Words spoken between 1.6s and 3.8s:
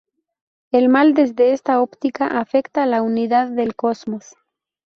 óptica afecta a la unidad del